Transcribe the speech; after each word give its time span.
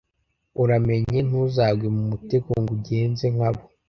uramenye 0.63 1.19
ntuzagwe 1.27 1.87
mu 1.95 2.03
mutego 2.11 2.49
ngo 2.61 2.71
ugenze 2.77 3.25
nka 3.35 3.49
bo 3.55 3.63